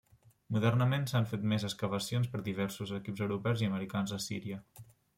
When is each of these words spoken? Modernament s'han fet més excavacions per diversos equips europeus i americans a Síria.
Modernament 0.55 1.05
s'han 1.11 1.27
fet 1.33 1.45
més 1.51 1.67
excavacions 1.69 2.33
per 2.33 2.43
diversos 2.49 2.97
equips 3.01 3.25
europeus 3.29 3.65
i 3.67 3.71
americans 3.73 4.19
a 4.21 4.25
Síria. 4.31 4.63